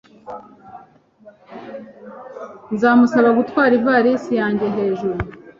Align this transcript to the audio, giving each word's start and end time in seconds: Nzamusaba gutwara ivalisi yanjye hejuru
Nzamusaba 2.73 3.29
gutwara 3.39 3.73
ivalisi 3.79 4.31
yanjye 4.39 4.65
hejuru 4.75 5.17